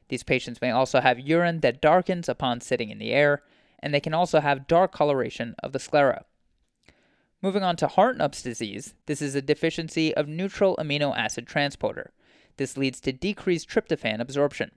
These 0.08 0.22
patients 0.22 0.60
may 0.60 0.70
also 0.70 1.00
have 1.00 1.18
urine 1.18 1.60
that 1.60 1.80
darkens 1.80 2.28
upon 2.28 2.60
sitting 2.60 2.90
in 2.90 2.98
the 2.98 3.12
air, 3.12 3.42
and 3.80 3.92
they 3.92 4.00
can 4.00 4.14
also 4.14 4.40
have 4.40 4.68
dark 4.68 4.92
coloration 4.92 5.56
of 5.62 5.72
the 5.72 5.80
sclera. 5.80 6.24
Moving 7.42 7.64
on 7.64 7.74
to 7.76 7.88
Hartnup's 7.88 8.40
disease, 8.40 8.94
this 9.06 9.20
is 9.20 9.34
a 9.34 9.42
deficiency 9.42 10.14
of 10.14 10.28
neutral 10.28 10.76
amino 10.76 11.16
acid 11.16 11.44
transporter. 11.44 12.12
This 12.56 12.76
leads 12.76 13.00
to 13.00 13.12
decreased 13.12 13.68
tryptophan 13.68 14.20
absorption. 14.20 14.70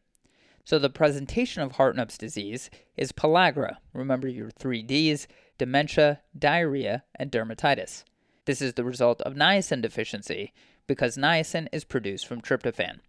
So 0.63 0.79
the 0.79 0.89
presentation 0.89 1.62
of 1.62 1.74
Hartnup's 1.74 2.17
disease 2.17 2.72
is 2.98 3.12
pellagra. 3.12 3.77
Remember 3.93 4.27
your 4.27 4.50
three 4.50 4.81
Ds 4.81 5.27
dementia, 5.60 6.22
diarrhea, 6.38 7.03
and 7.13 7.31
dermatitis. 7.31 8.03
This 8.45 8.63
is 8.63 8.74
the 8.74 8.84
result 8.84 9.22
of 9.22 9.36
niacin 9.36 9.84
deficiency 9.84 10.51
because 10.88 11.17
niacin 11.17 11.67
is 11.72 11.84
produced 11.84 12.25
from 12.25 12.41
tryptophan. 12.41 13.00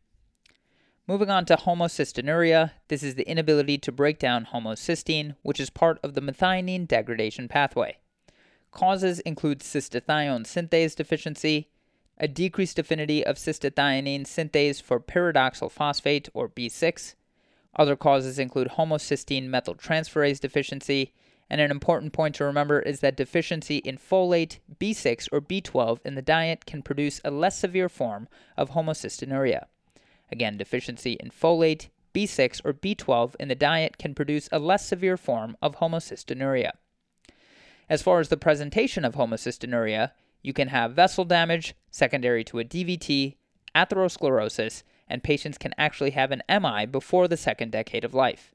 Moving 1.09 1.31
on 1.31 1.47
to 1.47 1.57
homocystinuria, 1.57 2.73
this 2.89 3.03
is 3.03 3.15
the 3.15 3.29
inability 3.29 3.79
to 3.79 3.91
break 3.91 4.19
down 4.19 4.49
homocysteine, 4.53 5.37
which 5.41 5.61
is 5.61 5.71
part 5.71 5.99
of 6.03 6.13
the 6.13 6.21
methionine 6.21 6.87
degradation 6.87 7.49
pathway. 7.49 7.97
Causes 8.77 9.21
include 9.21 9.61
cystathione 9.61 10.45
synthase 10.45 10.95
deficiency, 10.95 11.71
a 12.19 12.29
decreased 12.29 12.79
affinity 12.79 13.25
of 13.25 13.37
cystathionine 13.37 14.27
synthase 14.27 14.83
for 14.83 15.01
pyridoxal 15.01 15.71
phosphate 15.71 16.29
or 16.35 16.47
B6, 16.47 17.15
other 17.75 17.97
causes 17.97 18.39
include 18.39 18.73
homocysteine 18.77 19.49
methyltransferase 19.49 20.41
deficiency, 20.41 21.15
and 21.49 21.59
an 21.59 21.71
important 21.71 22.13
point 22.13 22.35
to 22.35 22.45
remember 22.45 22.81
is 22.81 23.01
that 23.01 23.17
deficiency 23.17 23.79
in 23.79 23.97
folate, 23.97 24.59
B6, 24.79 25.29
or 25.33 25.41
B12 25.41 26.01
in 26.05 26.15
the 26.15 26.21
diet 26.21 26.67
can 26.67 26.83
produce 26.83 27.19
a 27.25 27.31
less 27.31 27.59
severe 27.59 27.89
form 27.89 28.29
of 28.59 28.73
homocystinuria. 28.73 29.65
Again, 30.31 30.59
deficiency 30.59 31.13
in 31.15 31.31
folate, 31.31 31.89
B6, 32.13 32.61
or 32.63 32.75
B12 32.75 33.37
in 33.41 33.49
the 33.49 33.55
diet 33.55 33.97
can 33.97 34.15
produce 34.15 34.51
a 34.53 34.59
less 34.59 34.85
severe 34.85 35.17
form 35.17 35.57
of 35.63 35.77
homocystinuria. 35.77 36.73
As 37.89 38.03
far 38.03 38.19
as 38.19 38.29
the 38.29 38.37
presentation 38.37 39.05
of 39.05 39.15
homocystinuria, 39.15 40.11
you 40.43 40.53
can 40.53 40.69
have 40.69 40.95
vessel 40.95 41.25
damage 41.25 41.75
secondary 41.91 42.43
to 42.45 42.59
a 42.59 42.65
DVT, 42.65 43.37
atherosclerosis, 43.75 44.83
and 45.09 45.23
patients 45.23 45.59
can 45.59 45.75
actually 45.79 46.11
have 46.11 46.33
an 46.33 46.43
MI 46.49 46.87
before 46.87 47.29
the 47.29 47.37
second 47.37 47.71
decade 47.71 48.05
of 48.05 48.15
life. 48.15 48.53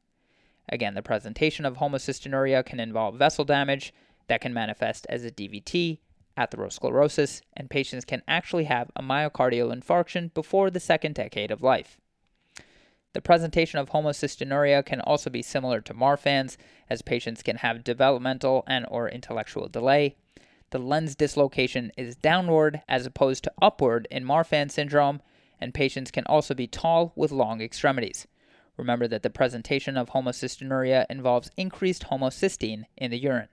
Again, 0.68 0.96
the 0.96 1.02
presentation 1.02 1.66
of 1.66 1.78
homocystinuria 1.78 2.66
can 2.66 2.80
involve 2.80 3.16
vessel 3.16 3.46
damage 3.46 3.94
that 4.28 4.42
can 4.42 4.54
manifest 4.54 5.06
as 5.10 5.24
a 5.24 5.32
DVT, 5.32 6.00
atherosclerosis, 6.38 7.42
and 7.56 7.70
patients 7.70 8.06
can 8.06 8.22
actually 8.28 8.66
have 8.66 8.92
a 8.96 9.02
myocardial 9.02 9.74
infarction 9.74 10.34
before 10.34 10.70
the 10.70 10.80
second 10.80 11.16
decade 11.16 11.52
of 11.52 11.62
life. 11.62 11.98
The 13.14 13.22
presentation 13.22 13.80
of 13.80 13.90
homocystinuria 13.90 14.86
can 14.86 15.02
also 15.02 15.30
be 15.30 15.42
similar 15.42 15.82
to 15.82 15.94
Marfan's, 15.94 16.58
as 16.90 17.02
patients 17.02 17.44
can 17.44 17.58
have 17.58 17.84
developmental 17.84 18.64
and 18.68 18.86
or 18.90 19.10
intellectual 19.10 19.68
delay. 19.68 20.16
The 20.70 20.80
lens 20.80 21.16
dislocation 21.16 21.92
is 21.98 22.16
downward 22.16 22.82
as 22.88 23.06
opposed 23.06 23.44
to 23.44 23.54
upward 23.62 24.08
in 24.10 24.24
Marfan 24.24 24.72
syndrome, 24.72 25.22
and 25.60 25.74
patients 25.74 26.12
can 26.12 26.26
also 26.26 26.54
be 26.54 26.68
tall 26.68 27.12
with 27.16 27.32
long 27.32 27.62
extremities. 27.62 28.28
Remember 28.78 29.08
that 29.10 29.24
the 29.24 29.30
presentation 29.30 29.98
of 29.98 30.12
homocystinuria 30.12 31.06
involves 31.10 31.52
increased 31.58 32.06
homocysteine 32.06 32.86
in 32.98 33.12
the 33.12 33.20
urine. 33.20 33.50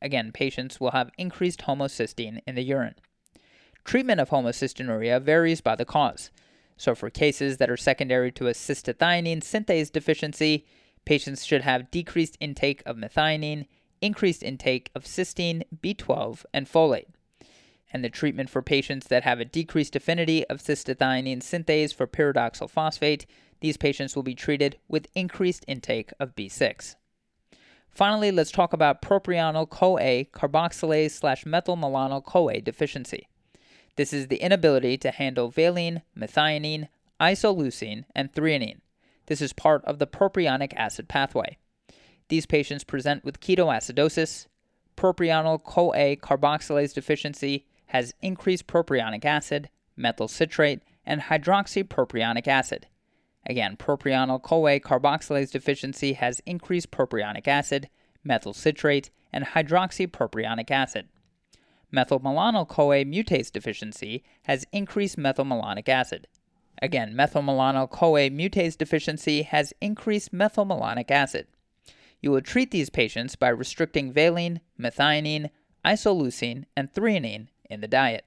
Again, 0.00 0.32
patients 0.32 0.80
will 0.80 0.92
have 0.92 1.10
increased 1.18 1.60
homocysteine 1.60 2.40
in 2.46 2.54
the 2.54 2.62
urine. 2.62 2.94
Treatment 3.84 4.20
of 4.20 4.30
homocystinuria 4.30 5.20
varies 5.20 5.60
by 5.60 5.76
the 5.76 5.84
cause. 5.84 6.30
So, 6.76 6.94
for 6.94 7.10
cases 7.10 7.56
that 7.56 7.70
are 7.70 7.76
secondary 7.76 8.30
to 8.32 8.48
a 8.48 8.52
cystathionine 8.52 9.40
synthase 9.40 9.90
deficiency, 9.90 10.66
patients 11.04 11.44
should 11.44 11.62
have 11.62 11.90
decreased 11.90 12.36
intake 12.40 12.82
of 12.84 12.96
methionine, 12.96 13.66
increased 14.00 14.42
intake 14.42 14.90
of 14.94 15.04
cysteine, 15.04 15.62
B12, 15.82 16.44
and 16.52 16.66
folate 16.66 17.06
and 17.92 18.04
the 18.04 18.10
treatment 18.10 18.50
for 18.50 18.62
patients 18.62 19.06
that 19.06 19.22
have 19.22 19.40
a 19.40 19.44
decreased 19.44 19.96
affinity 19.96 20.46
of 20.48 20.58
cystathionine 20.58 21.38
synthase 21.38 21.94
for 21.94 22.06
pyridoxal 22.06 22.68
phosphate, 22.68 23.26
these 23.60 23.76
patients 23.76 24.14
will 24.14 24.22
be 24.22 24.34
treated 24.34 24.78
with 24.88 25.08
increased 25.14 25.64
intake 25.66 26.12
of 26.20 26.34
B6. 26.34 26.96
Finally, 27.88 28.30
let's 28.30 28.50
talk 28.50 28.74
about 28.74 29.00
propionyl 29.00 29.68
CoA 29.70 30.24
carboxylase 30.26 31.12
slash 31.12 31.44
methylmalonyl 31.44 32.22
CoA 32.22 32.60
deficiency. 32.60 33.28
This 33.96 34.12
is 34.12 34.28
the 34.28 34.36
inability 34.36 34.98
to 34.98 35.10
handle 35.10 35.48
valine, 35.48 36.02
methionine, 36.16 36.88
isoleucine, 37.20 38.04
and 38.14 38.32
threonine. 38.32 38.80
This 39.26 39.40
is 39.40 39.52
part 39.52 39.84
of 39.84 39.98
the 39.98 40.06
propionic 40.06 40.72
acid 40.76 41.08
pathway. 41.08 41.56
These 42.28 42.46
patients 42.46 42.84
present 42.84 43.24
with 43.24 43.40
ketoacidosis, 43.40 44.46
propionyl 44.96 45.62
CoA 45.62 46.16
carboxylase 46.16 46.94
deficiency, 46.94 47.66
has 47.86 48.14
increased 48.20 48.66
propionic 48.66 49.24
acid, 49.24 49.70
methyl 49.96 50.28
citrate, 50.28 50.82
and 51.04 51.22
hydroxypropionic 51.22 52.46
acid. 52.46 52.86
Again, 53.46 53.76
propionyl 53.76 54.42
CoA 54.42 54.80
carboxylase 54.80 55.52
deficiency 55.52 56.14
has 56.14 56.40
increased 56.46 56.90
propionic 56.90 57.46
acid, 57.46 57.88
methyl 58.24 58.52
citrate, 58.52 59.10
and 59.32 59.44
hydroxypropionic 59.44 60.70
acid. 60.70 61.08
Methylmalonyl 61.96 62.68
CoA 62.68 63.06
mutase 63.06 63.50
deficiency 63.50 64.22
has 64.42 64.66
increased 64.70 65.16
methylmalonic 65.16 65.88
acid. 65.88 66.28
Again, 66.82 67.14
methylmalonyl 67.14 67.90
CoA 67.90 68.28
mutase 68.28 68.76
deficiency 68.76 69.42
has 69.42 69.72
increased 69.80 70.34
methylmalonic 70.34 71.10
acid. 71.10 71.46
You 72.20 72.32
will 72.32 72.42
treat 72.42 72.70
these 72.70 72.90
patients 72.90 73.34
by 73.34 73.48
restricting 73.48 74.12
valine, 74.12 74.60
methionine, 74.78 75.48
isoleucine, 75.86 76.64
and 76.76 76.92
threonine 76.92 77.48
in 77.70 77.80
the 77.80 77.88
diet. 77.88 78.26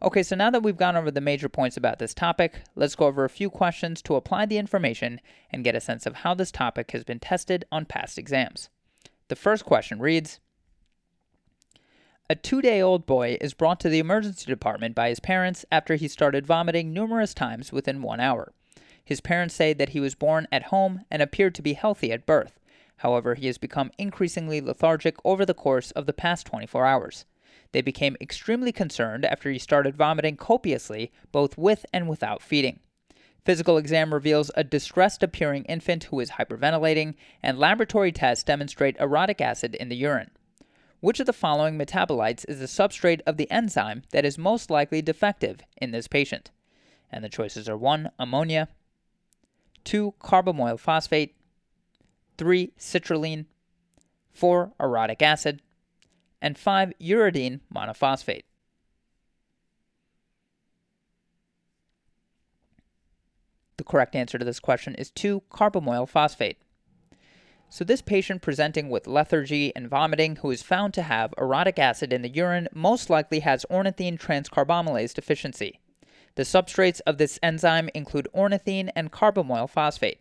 Okay, 0.00 0.22
so 0.22 0.36
now 0.36 0.50
that 0.50 0.62
we've 0.62 0.76
gone 0.76 0.96
over 0.96 1.10
the 1.10 1.20
major 1.20 1.48
points 1.48 1.76
about 1.76 1.98
this 1.98 2.14
topic, 2.14 2.60
let's 2.76 2.94
go 2.94 3.06
over 3.06 3.24
a 3.24 3.28
few 3.28 3.50
questions 3.50 4.00
to 4.02 4.14
apply 4.14 4.46
the 4.46 4.58
information 4.58 5.20
and 5.50 5.64
get 5.64 5.74
a 5.74 5.80
sense 5.80 6.06
of 6.06 6.16
how 6.16 6.34
this 6.34 6.52
topic 6.52 6.92
has 6.92 7.02
been 7.02 7.18
tested 7.18 7.64
on 7.72 7.84
past 7.84 8.16
exams. 8.16 8.68
The 9.26 9.34
first 9.34 9.64
question 9.64 9.98
reads 9.98 10.38
A 12.30 12.34
two 12.34 12.60
day 12.60 12.82
old 12.82 13.06
boy 13.06 13.38
is 13.40 13.54
brought 13.54 13.80
to 13.80 13.88
the 13.88 14.00
emergency 14.00 14.44
department 14.44 14.94
by 14.94 15.08
his 15.08 15.18
parents 15.18 15.64
after 15.72 15.94
he 15.94 16.08
started 16.08 16.46
vomiting 16.46 16.92
numerous 16.92 17.32
times 17.32 17.72
within 17.72 18.02
one 18.02 18.20
hour. 18.20 18.52
His 19.02 19.22
parents 19.22 19.54
say 19.54 19.72
that 19.72 19.90
he 19.90 20.00
was 20.00 20.14
born 20.14 20.46
at 20.52 20.64
home 20.64 21.06
and 21.10 21.22
appeared 21.22 21.54
to 21.54 21.62
be 21.62 21.72
healthy 21.72 22.12
at 22.12 22.26
birth. 22.26 22.60
However, 22.98 23.34
he 23.34 23.46
has 23.46 23.56
become 23.56 23.92
increasingly 23.96 24.60
lethargic 24.60 25.16
over 25.24 25.46
the 25.46 25.54
course 25.54 25.90
of 25.92 26.04
the 26.04 26.12
past 26.12 26.44
24 26.44 26.84
hours. 26.84 27.24
They 27.72 27.80
became 27.80 28.14
extremely 28.20 28.72
concerned 28.72 29.24
after 29.24 29.50
he 29.50 29.58
started 29.58 29.96
vomiting 29.96 30.36
copiously, 30.36 31.10
both 31.32 31.56
with 31.56 31.86
and 31.94 32.10
without 32.10 32.42
feeding. 32.42 32.80
Physical 33.46 33.78
exam 33.78 34.12
reveals 34.12 34.50
a 34.54 34.64
distressed 34.64 35.22
appearing 35.22 35.64
infant 35.64 36.04
who 36.04 36.20
is 36.20 36.32
hyperventilating, 36.32 37.14
and 37.42 37.58
laboratory 37.58 38.12
tests 38.12 38.44
demonstrate 38.44 38.98
orotic 38.98 39.40
acid 39.40 39.74
in 39.76 39.88
the 39.88 39.96
urine. 39.96 40.30
Which 41.00 41.20
of 41.20 41.26
the 41.26 41.32
following 41.32 41.78
metabolites 41.78 42.44
is 42.48 42.58
the 42.58 42.66
substrate 42.66 43.20
of 43.26 43.36
the 43.36 43.50
enzyme 43.50 44.02
that 44.10 44.24
is 44.24 44.36
most 44.36 44.68
likely 44.68 45.00
defective 45.00 45.60
in 45.76 45.92
this 45.92 46.08
patient? 46.08 46.50
And 47.10 47.22
the 47.22 47.28
choices 47.28 47.68
are 47.68 47.76
1. 47.76 48.10
Ammonia, 48.18 48.68
2. 49.84 50.14
Carbamoyl 50.20 50.78
phosphate, 50.78 51.36
3. 52.36 52.72
Citrulline, 52.78 53.46
4. 54.32 54.72
Orotic 54.80 55.22
acid, 55.22 55.62
and 56.42 56.58
5 56.58 56.92
uridine 57.00 57.60
monophosphate. 57.72 58.42
The 63.76 63.84
correct 63.84 64.16
answer 64.16 64.38
to 64.38 64.44
this 64.44 64.58
question 64.58 64.96
is 64.96 65.12
2 65.12 65.44
carbamoyl 65.52 66.08
phosphate. 66.08 66.56
So, 67.70 67.84
this 67.84 68.00
patient 68.00 68.40
presenting 68.40 68.88
with 68.88 69.06
lethargy 69.06 69.74
and 69.76 69.88
vomiting 69.88 70.36
who 70.36 70.50
is 70.50 70.62
found 70.62 70.94
to 70.94 71.02
have 71.02 71.34
orotic 71.36 71.78
acid 71.78 72.12
in 72.12 72.22
the 72.22 72.30
urine 72.30 72.68
most 72.72 73.10
likely 73.10 73.40
has 73.40 73.66
ornithine 73.70 74.18
transcarbamylase 74.18 75.12
deficiency. 75.12 75.78
The 76.36 76.44
substrates 76.44 77.00
of 77.06 77.18
this 77.18 77.38
enzyme 77.42 77.90
include 77.94 78.28
ornithine 78.34 78.90
and 78.96 79.12
carbamoyl 79.12 79.68
phosphate. 79.68 80.20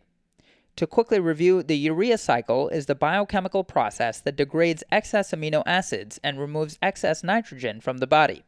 To 0.75 0.85
quickly 0.85 1.19
review, 1.19 1.63
the 1.63 1.77
urea 1.77 2.17
cycle 2.17 2.67
is 2.69 2.85
the 2.85 2.95
biochemical 2.95 3.63
process 3.63 4.19
that 4.21 4.35
degrades 4.35 4.83
excess 4.91 5.31
amino 5.31 5.63
acids 5.65 6.19
and 6.23 6.39
removes 6.39 6.77
excess 6.81 7.23
nitrogen 7.23 7.79
from 7.79 7.99
the 7.99 8.07
body. 8.07 8.43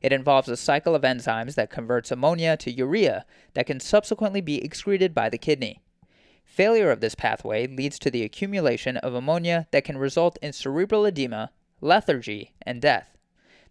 It 0.00 0.12
involves 0.12 0.48
a 0.48 0.56
cycle 0.56 0.94
of 0.94 1.02
enzymes 1.02 1.54
that 1.56 1.68
converts 1.68 2.12
ammonia 2.12 2.56
to 2.58 2.70
urea 2.70 3.26
that 3.54 3.66
can 3.66 3.80
subsequently 3.80 4.40
be 4.40 4.64
excreted 4.64 5.14
by 5.14 5.28
the 5.28 5.38
kidney. 5.38 5.80
Failure 6.46 6.90
of 6.90 7.00
this 7.00 7.14
pathway 7.14 7.66
leads 7.66 7.98
to 7.98 8.10
the 8.10 8.22
accumulation 8.22 8.96
of 8.96 9.12
ammonia 9.12 9.66
that 9.72 9.84
can 9.84 9.98
result 9.98 10.38
in 10.40 10.54
cerebral 10.54 11.04
edema, 11.04 11.50
lethargy, 11.82 12.54
and 12.62 12.80
death. 12.80 13.18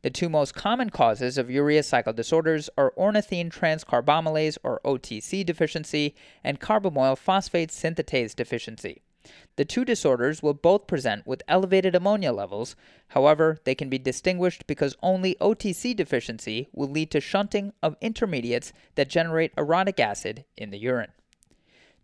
The 0.03 0.11
two 0.11 0.29
most 0.29 0.53
common 0.53 0.91
causes 0.91 1.39
of 1.39 1.49
urea 1.49 1.81
cycle 1.81 2.13
disorders 2.13 2.69
are 2.77 2.93
ornithine 2.95 3.49
transcarbamylase 3.49 4.59
or 4.61 4.79
OTC 4.85 5.43
deficiency 5.43 6.13
and 6.43 6.59
carbamoyl 6.59 7.17
phosphate 7.17 7.71
synthetase 7.71 8.35
deficiency. 8.35 9.01
The 9.55 9.65
two 9.65 9.83
disorders 9.83 10.43
will 10.43 10.53
both 10.53 10.85
present 10.85 11.25
with 11.25 11.41
elevated 11.47 11.95
ammonia 11.95 12.31
levels. 12.31 12.75
However, 13.07 13.57
they 13.63 13.73
can 13.73 13.89
be 13.89 13.97
distinguished 13.97 14.67
because 14.67 14.95
only 15.01 15.35
OTC 15.41 15.95
deficiency 15.95 16.69
will 16.71 16.89
lead 16.89 17.09
to 17.09 17.19
shunting 17.19 17.73
of 17.81 17.97
intermediates 17.99 18.73
that 18.93 19.09
generate 19.09 19.55
orotic 19.55 19.99
acid 19.99 20.45
in 20.55 20.69
the 20.69 20.77
urine. 20.77 21.13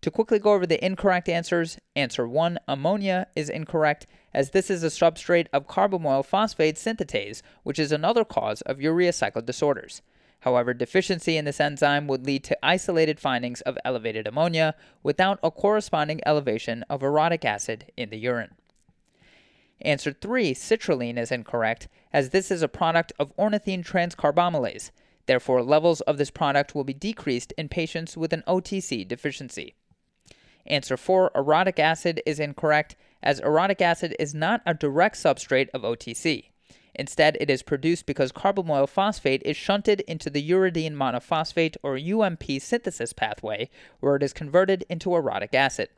To 0.01 0.10
quickly 0.10 0.39
go 0.39 0.53
over 0.53 0.65
the 0.65 0.84
incorrect 0.84 1.29
answers, 1.29 1.77
answer 1.96 2.27
1, 2.27 2.58
ammonia, 2.67 3.27
is 3.36 3.51
incorrect, 3.51 4.08
as 4.34 4.50
this 4.50 4.72
is 4.72 4.84
a 4.84 4.88
substrate 4.88 5.46
of 5.53 5.67
carbamoyl 5.67 6.25
phosphate 6.25 6.77
synthetase, 6.77 7.43
which 7.62 7.77
is 7.77 7.91
another 7.91 8.25
cause 8.25 8.62
of 8.62 8.81
urea 8.81 9.13
cycle 9.13 9.43
disorders. 9.43 10.01
However, 10.39 10.74
deficiency 10.74 11.38
in 11.38 11.46
this 11.46 11.60
enzyme 11.60 12.08
would 12.08 12.25
lead 12.25 12.43
to 12.46 12.58
isolated 12.65 13.20
findings 13.20 13.62
of 13.62 13.77
elevated 13.86 14.25
ammonia 14.25 14.74
without 15.03 15.38
a 15.43 15.51
corresponding 15.51 16.20
elevation 16.25 16.84
of 16.89 17.01
orotic 17.01 17.46
acid 17.46 17.91
in 17.96 18.10
the 18.10 18.17
urine. 18.17 18.55
Answer 19.81 20.13
3, 20.13 20.55
citrulline, 20.55 21.20
is 21.20 21.31
incorrect, 21.31 21.88
as 22.12 22.29
this 22.29 22.50
is 22.50 22.63
a 22.63 22.67
product 22.67 23.13
of 23.20 23.38
ornithine 23.38 23.86
transcarbamylase. 23.86 24.89
Therefore, 25.27 25.62
levels 25.62 26.01
of 26.01 26.17
this 26.17 26.31
product 26.31 26.74
will 26.74 26.84
be 26.84 26.93
decreased 26.96 27.53
in 27.55 27.70
patients 27.70 28.17
with 28.17 28.34
an 28.34 28.43
OTC 28.48 29.08
deficiency. 29.08 29.75
Answer 30.65 30.98
4, 30.98 31.32
orotic 31.36 31.80
acid, 31.80 32.22
is 32.25 32.39
incorrect, 32.39 32.96
as 33.24 33.41
orotic 33.41 33.82
acid 33.82 34.15
is 34.20 34.34
not 34.34 34.62
a 34.65 34.74
direct 34.74 35.15
substrate 35.15 35.70
of 35.74 35.82
OTC. 35.82 36.46
Instead, 36.94 37.38
it 37.39 37.50
is 37.50 37.63
produced 37.63 38.06
because 38.06 38.32
carbamoyl 38.32 38.88
phosphate 38.88 39.41
is 39.44 39.56
shunted 39.56 40.01
into 40.01 40.30
the 40.30 40.50
uridine 40.50 40.94
monophosphate 40.94 41.77
or 41.84 41.98
UMP 41.98 42.44
synthesis 42.62 43.13
pathway, 43.13 43.70
where 44.00 44.15
it 44.15 44.24
is 44.24 44.34
converted 44.34 44.86
into 44.89 45.10
orotic 45.10 45.53
acid. 45.53 45.89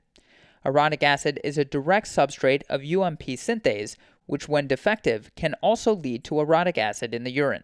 Orotic 0.65 1.03
acid 1.03 1.39
is 1.43 1.57
a 1.57 1.65
direct 1.65 2.07
substrate 2.07 2.61
of 2.69 2.81
UMP 2.81 3.23
synthase, 3.23 3.97
which, 4.27 4.47
when 4.47 4.67
defective, 4.67 5.31
can 5.35 5.55
also 5.55 5.93
lead 5.93 6.23
to 6.23 6.35
orotic 6.35 6.77
acid 6.77 7.13
in 7.13 7.23
the 7.23 7.31
urine. 7.31 7.63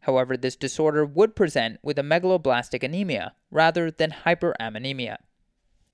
However, 0.00 0.36
this 0.36 0.54
disorder 0.54 1.04
would 1.04 1.34
present 1.34 1.80
with 1.82 1.98
a 1.98 2.02
megaloblastic 2.02 2.84
anemia 2.84 3.34
rather 3.50 3.90
than 3.90 4.14
hyperammonemia. 4.24 5.16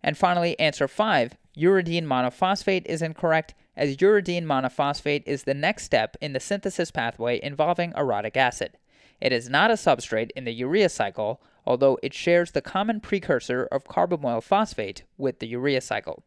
And 0.03 0.19
finally, 0.19 0.59
answer 0.59 0.89
5 0.89 1.37
uridine 1.57 2.05
monophosphate 2.05 2.87
is 2.87 3.03
incorrect, 3.03 3.55
as 3.77 3.97
uridine 3.99 4.45
monophosphate 4.45 5.23
is 5.27 5.45
the 5.45 5.55
next 5.55 5.85
step 5.85 6.17
in 6.21 6.33
the 6.33 6.41
synthesis 6.41 6.91
pathway 6.91 7.41
involving 7.43 7.93
orotic 7.93 8.37
acid. 8.37 8.79
It 9.21 9.33
is 9.33 9.49
not 9.49 9.71
a 9.71 9.75
substrate 9.75 10.31
in 10.35 10.45
the 10.45 10.53
urea 10.53 10.89
cycle, 10.89 11.41
although 11.65 11.99
it 12.03 12.15
shares 12.15 12.51
the 12.51 12.63
common 12.63 13.01
precursor 13.01 13.69
of 13.71 13.85
carbamoyl 13.85 14.43
phosphate 14.43 15.05
with 15.17 15.39
the 15.39 15.47
urea 15.47 15.81
cycle. 15.81 16.25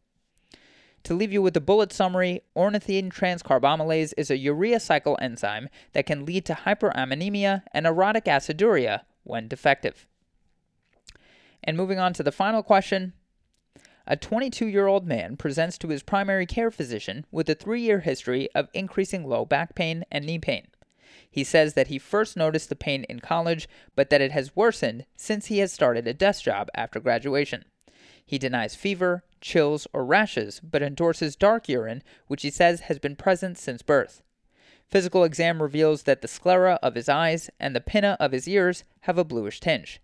To 1.04 1.14
leave 1.14 1.32
you 1.32 1.42
with 1.42 1.56
a 1.56 1.60
bullet 1.60 1.92
summary, 1.92 2.40
ornithine 2.56 3.12
transcarbamylase 3.12 4.12
is 4.16 4.30
a 4.30 4.38
urea 4.38 4.80
cycle 4.80 5.18
enzyme 5.20 5.68
that 5.92 6.06
can 6.06 6.24
lead 6.24 6.44
to 6.46 6.54
hyperammonemia 6.54 7.62
and 7.72 7.86
orotic 7.86 8.24
aciduria 8.24 9.02
when 9.22 9.46
defective. 9.46 10.06
And 11.62 11.76
moving 11.76 11.98
on 11.98 12.12
to 12.14 12.22
the 12.22 12.32
final 12.32 12.62
question 12.62 13.12
a 14.06 14.16
22 14.16 14.66
year 14.66 14.86
old 14.86 15.06
man 15.06 15.36
presents 15.36 15.76
to 15.78 15.88
his 15.88 16.02
primary 16.02 16.46
care 16.46 16.70
physician 16.70 17.26
with 17.30 17.48
a 17.50 17.54
three 17.54 17.80
year 17.80 18.00
history 18.00 18.48
of 18.54 18.68
increasing 18.72 19.26
low 19.26 19.44
back 19.44 19.74
pain 19.74 20.04
and 20.10 20.24
knee 20.24 20.38
pain. 20.38 20.68
He 21.28 21.44
says 21.44 21.74
that 21.74 21.88
he 21.88 21.98
first 21.98 22.36
noticed 22.36 22.68
the 22.68 22.76
pain 22.76 23.04
in 23.04 23.20
college, 23.20 23.68
but 23.94 24.10
that 24.10 24.20
it 24.20 24.32
has 24.32 24.56
worsened 24.56 25.06
since 25.16 25.46
he 25.46 25.58
has 25.58 25.72
started 25.72 26.06
a 26.06 26.14
desk 26.14 26.44
job 26.44 26.68
after 26.74 27.00
graduation. 27.00 27.64
He 28.24 28.38
denies 28.38 28.74
fever, 28.74 29.24
chills, 29.40 29.86
or 29.92 30.04
rashes, 30.04 30.60
but 30.60 30.82
endorses 30.82 31.36
dark 31.36 31.68
urine, 31.68 32.02
which 32.26 32.42
he 32.42 32.50
says 32.50 32.80
has 32.80 32.98
been 32.98 33.16
present 33.16 33.58
since 33.58 33.82
birth. 33.82 34.22
Physical 34.88 35.24
exam 35.24 35.60
reveals 35.60 36.04
that 36.04 36.22
the 36.22 36.28
sclera 36.28 36.78
of 36.82 36.94
his 36.94 37.08
eyes 37.08 37.50
and 37.58 37.74
the 37.74 37.80
pinna 37.80 38.16
of 38.20 38.32
his 38.32 38.48
ears 38.48 38.84
have 39.00 39.18
a 39.18 39.24
bluish 39.24 39.60
tinge. 39.60 40.00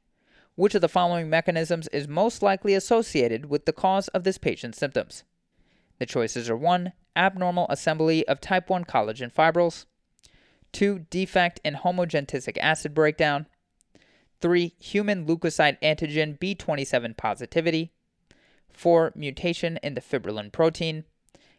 Which 0.55 0.75
of 0.75 0.83
the 0.83 0.88
following 0.88 1.31
mechanisms 1.31 1.88
is 1.88 2.07
most 2.07 2.43
likely 2.43 2.75
associated 2.75 3.47
with 3.47 3.65
the 3.65 3.73
cause 3.73 4.09
of 4.09 4.25
this 4.25 4.37
patient's 4.37 4.79
symptoms? 4.79 5.25
The 5.99 6.07
choices 6.07 6.51
are 6.51 6.57
1. 6.57 6.93
Abnormal 7.17 7.67
assembly 7.71 8.27
of 8.29 8.41
type 8.41 8.69
1 8.69 8.85
collagen 8.85 9.33
fibrils, 9.33 9.87
2. 10.73 11.07
Defect 11.11 11.61
in 11.65 11.75
homogentic 11.75 12.59
acid 12.59 12.93
breakdown, 12.93 13.47
3. 14.41 14.75
Human 14.79 15.27
leukocyte 15.27 15.79
antigen 15.83 16.38
B27 16.38 17.17
positivity, 17.17 17.93
4. 18.71 19.12
Mutation 19.15 19.79
in 19.83 19.95
the 19.95 20.01
fibrillin 20.01 20.53
protein, 20.53 21.05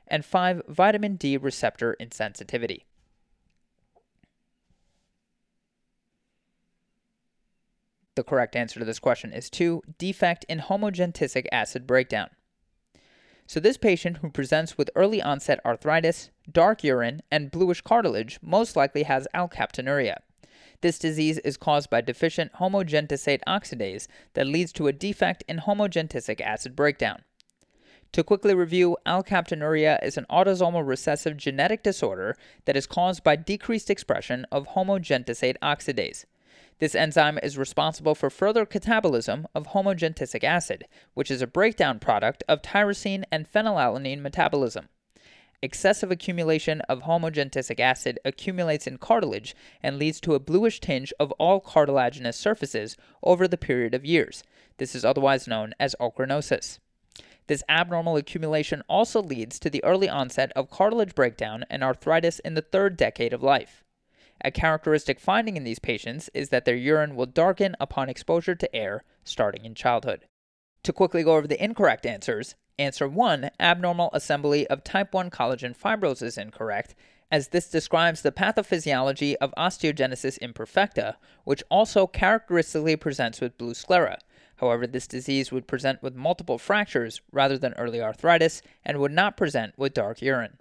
and 0.08 0.23
5. 0.23 0.63
Vitamin 0.67 1.15
D 1.15 1.38
receptor 1.38 1.95
insensitivity. 1.99 2.84
The 8.15 8.23
correct 8.23 8.56
answer 8.56 8.80
to 8.80 8.86
this 8.86 8.99
question 8.99 9.34
is 9.34 9.49
2. 9.49 9.82
Defect 9.97 10.45
in 10.47 10.60
homogentic 10.60 11.47
acid 11.52 11.88
breakdown. 11.88 12.30
So, 13.47 13.60
this 13.60 13.78
patient 13.78 14.17
who 14.17 14.30
presents 14.30 14.78
with 14.78 14.91
early 14.95 15.21
onset 15.21 15.60
arthritis, 15.65 16.30
dark 16.49 16.84
urine, 16.84 17.21
and 17.32 17.52
bluish 17.52 17.82
cartilage 17.82 18.39
most 18.41 18.76
likely 18.76 19.04
has 19.04 19.28
alkaptonuria. 19.34 20.17
This 20.82 20.99
disease 20.99 21.39
is 21.39 21.58
caused 21.58 21.89
by 21.89 22.02
deficient 22.02 22.54
homogentisate 22.54 23.41
oxidase 23.47 24.08
that 24.34 24.47
leads 24.47 24.71
to 24.73 24.88
a 24.88 24.93
defect 24.93 25.43
in 25.47 25.60
homogentic 25.60 26.39
acid 26.39 26.76
breakdown. 26.76 27.23
To 28.12 28.23
quickly 28.23 28.54
review, 28.54 28.95
alkaptonuria 29.08 30.04
is 30.04 30.17
an 30.17 30.28
autosomal 30.30 30.86
recessive 30.88 31.36
genetic 31.36 31.82
disorder 31.82 32.38
that 32.65 32.78
is 32.78 32.86
caused 32.86 33.23
by 33.23 33.36
decreased 33.36 33.89
expression 33.89 34.45
of 34.52 34.69
homogentisate 34.69 35.58
oxidase. 35.63 36.26
This 36.83 36.95
enzyme 36.95 37.39
is 37.41 37.57
responsible 37.57 38.13
for 38.13 38.29
further 38.29 38.65
catabolism 38.65 39.45
of 39.55 39.67
homogentic 39.67 40.43
acid, 40.43 40.85
which 41.13 41.31
is 41.31 41.41
a 41.41 41.47
breakdown 41.47 41.97
product 41.97 42.43
of 42.49 42.61
tyrosine 42.61 43.23
and 43.31 43.49
phenylalanine 43.49 44.19
metabolism. 44.19 44.89
Excessive 45.61 46.11
accumulation 46.11 46.81
of 46.89 47.03
homogentic 47.03 47.79
acid 47.79 48.19
accumulates 48.25 48.85
in 48.85 48.97
cartilage 48.97 49.55
and 49.81 49.97
leads 49.97 50.19
to 50.19 50.35
a 50.35 50.41
bluish 50.41 50.81
tinge 50.81 51.13
of 51.21 51.31
all 51.39 51.61
cartilaginous 51.61 52.35
surfaces 52.35 52.97
over 53.23 53.47
the 53.47 53.57
period 53.57 53.93
of 53.93 54.03
years. 54.03 54.43
This 54.75 54.93
is 54.93 55.05
otherwise 55.05 55.47
known 55.47 55.73
as 55.79 55.95
ochronosis. 56.01 56.79
This 57.47 57.63
abnormal 57.69 58.17
accumulation 58.17 58.83
also 58.89 59.23
leads 59.23 59.57
to 59.59 59.69
the 59.69 59.83
early 59.85 60.09
onset 60.09 60.51
of 60.53 60.69
cartilage 60.69 61.15
breakdown 61.15 61.63
and 61.69 61.81
arthritis 61.81 62.39
in 62.39 62.55
the 62.55 62.61
third 62.61 62.97
decade 62.97 63.31
of 63.31 63.41
life. 63.41 63.82
A 64.43 64.51
characteristic 64.51 65.19
finding 65.19 65.56
in 65.56 65.63
these 65.63 65.79
patients 65.79 66.29
is 66.34 66.49
that 66.49 66.65
their 66.65 66.75
urine 66.75 67.15
will 67.15 67.25
darken 67.25 67.75
upon 67.79 68.10
exposure 68.10 68.56
to 68.56 68.75
air 68.75 69.03
starting 69.23 69.63
in 69.63 69.73
childhood. 69.73 70.25
To 70.84 70.91
quickly 70.91 71.23
go 71.23 71.38
over 71.38 71.47
the 71.47 71.63
incorrect 71.63 72.06
answers, 72.06 72.56
answer 72.77 73.08
1, 73.08 73.51
abnormal 73.60 74.10
assembly 74.12 74.67
of 74.67 74.84
type 74.84 75.13
1 75.13 75.29
collagen 75.29 75.73
fibrils 75.73 76.21
is 76.21 76.38
incorrect, 76.38 76.93
as 77.32 77.47
this 77.47 77.69
describes 77.69 78.21
the 78.21 78.32
pathophysiology 78.32 79.36
of 79.36 79.53
osteogenesis 79.58 80.38
imperfecta, 80.39 81.15
which 81.45 81.63
also 81.71 82.06
characteristically 82.06 82.97
presents 82.97 83.39
with 83.39 83.58
blue 83.58 83.73
sclera. 83.73 84.19
However, 84.58 84.86
this 84.86 85.08
disease 85.08 85.51
would 85.51 85.67
present 85.67 86.03
with 86.03 86.15
multiple 86.15 86.58
fractures 86.58 87.21
rather 87.32 87.58
than 87.58 87.73
early 87.73 88.01
arthritis 88.01 88.62
and 88.84 88.99
would 88.99 89.12
not 89.12 89.38
present 89.38 89.73
with 89.77 89.93
dark 89.93 90.21
urine. 90.21 90.58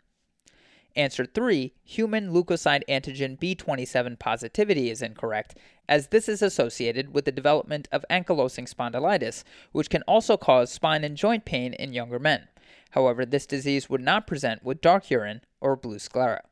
Answer 0.94 1.24
3, 1.24 1.72
human 1.84 2.32
leukocyte 2.32 2.82
antigen 2.86 3.38
B27 3.38 4.18
positivity 4.18 4.90
is 4.90 5.00
incorrect, 5.00 5.56
as 5.88 6.08
this 6.08 6.28
is 6.28 6.42
associated 6.42 7.14
with 7.14 7.24
the 7.24 7.32
development 7.32 7.88
of 7.90 8.04
ankylosing 8.10 8.68
spondylitis, 8.68 9.42
which 9.72 9.88
can 9.88 10.02
also 10.02 10.36
cause 10.36 10.70
spine 10.70 11.02
and 11.02 11.16
joint 11.16 11.46
pain 11.46 11.72
in 11.72 11.94
younger 11.94 12.18
men. 12.18 12.48
However, 12.90 13.24
this 13.24 13.46
disease 13.46 13.88
would 13.88 14.02
not 14.02 14.26
present 14.26 14.62
with 14.62 14.82
dark 14.82 15.10
urine 15.10 15.40
or 15.60 15.76
blue 15.76 15.98
sclera. 15.98 16.42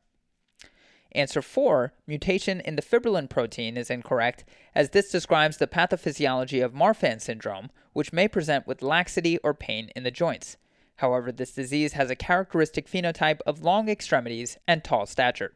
Answer 1.13 1.41
4, 1.41 1.93
mutation 2.07 2.61
in 2.61 2.77
the 2.77 2.81
fibrillin 2.81 3.29
protein 3.29 3.77
is 3.77 3.89
incorrect, 3.91 4.43
as 4.73 4.89
this 4.89 5.11
describes 5.11 5.57
the 5.57 5.67
pathophysiology 5.67 6.63
of 6.63 6.73
Marfan 6.73 7.21
syndrome, 7.21 7.69
which 7.93 8.13
may 8.13 8.27
present 8.27 8.65
with 8.65 8.81
laxity 8.81 9.37
or 9.39 9.53
pain 9.53 9.91
in 9.95 10.03
the 10.03 10.09
joints. 10.09 10.57
However, 11.01 11.31
this 11.31 11.51
disease 11.51 11.93
has 11.93 12.11
a 12.11 12.15
characteristic 12.15 12.87
phenotype 12.87 13.39
of 13.47 13.63
long 13.63 13.89
extremities 13.89 14.59
and 14.67 14.83
tall 14.83 15.07
stature. 15.07 15.53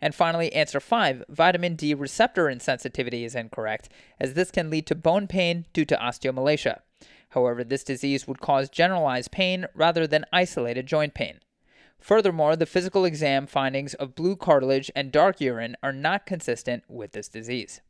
And 0.00 0.14
finally, 0.14 0.50
answer 0.54 0.80
5, 0.80 1.24
vitamin 1.28 1.76
D 1.76 1.92
receptor 1.92 2.46
insensitivity 2.46 3.26
is 3.26 3.34
incorrect, 3.34 3.90
as 4.18 4.32
this 4.32 4.50
can 4.50 4.70
lead 4.70 4.86
to 4.86 4.94
bone 4.94 5.26
pain 5.26 5.66
due 5.74 5.84
to 5.84 5.98
osteomalacia. 5.98 6.80
However, 7.30 7.62
this 7.62 7.84
disease 7.84 8.26
would 8.26 8.40
cause 8.40 8.70
generalized 8.70 9.32
pain 9.32 9.66
rather 9.74 10.06
than 10.06 10.24
isolated 10.32 10.86
joint 10.86 11.12
pain. 11.12 11.40
Furthermore, 12.00 12.56
the 12.56 12.64
physical 12.64 13.04
exam 13.04 13.46
findings 13.46 13.92
of 13.92 14.14
blue 14.14 14.34
cartilage 14.34 14.90
and 14.96 15.12
dark 15.12 15.42
urine 15.42 15.76
are 15.82 15.92
not 15.92 16.24
consistent 16.24 16.84
with 16.88 17.12
this 17.12 17.28
disease. 17.28 17.82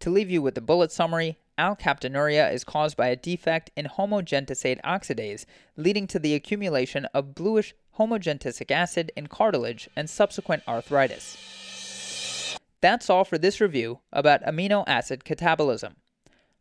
To 0.00 0.08
leave 0.08 0.30
you 0.30 0.40
with 0.40 0.54
the 0.54 0.62
bullet 0.62 0.90
summary, 0.90 1.36
alkaptonuria 1.58 2.52
is 2.52 2.64
caused 2.64 2.96
by 2.96 3.08
a 3.08 3.16
defect 3.16 3.70
in 3.76 3.86
homogentisate 3.86 4.80
oxidase, 4.82 5.44
leading 5.76 6.06
to 6.06 6.18
the 6.18 6.34
accumulation 6.34 7.06
of 7.14 7.34
bluish 7.34 7.74
homogentisic 7.98 8.70
acid 8.70 9.12
in 9.16 9.26
cartilage 9.26 9.88
and 9.96 10.08
subsequent 10.08 10.62
arthritis. 10.68 12.58
That's 12.80 13.08
all 13.08 13.24
for 13.24 13.38
this 13.38 13.60
review 13.60 14.00
about 14.12 14.44
amino 14.44 14.84
acid 14.86 15.24
catabolism. 15.24 15.94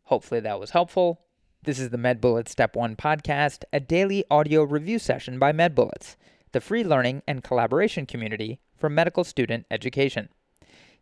Hopefully 0.03 0.39
that 0.41 0.59
was 0.59 0.71
helpful. 0.71 1.21
This 1.63 1.79
is 1.79 1.89
the 1.89 1.97
MedBullets 1.97 2.49
Step 2.49 2.75
1 2.75 2.95
podcast, 2.95 3.63
a 3.73 3.79
daily 3.79 4.23
audio 4.29 4.63
review 4.63 4.99
session 4.99 5.39
by 5.39 5.51
MedBullets 5.51 6.15
the 6.55 6.61
free 6.61 6.85
learning 6.85 7.21
and 7.27 7.43
collaboration 7.43 8.05
community 8.05 8.61
for 8.77 8.89
medical 8.89 9.25
student 9.25 9.65
education. 9.69 10.29